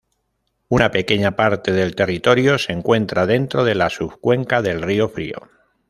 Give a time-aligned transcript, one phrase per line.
[0.67, 5.47] Una pequeña parte del territorio se encuentra dentro de la subcuenca del río Frío.